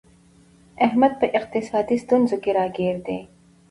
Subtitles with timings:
[0.85, 3.19] احمد په اقتصادي ستونزو کې راگیر دی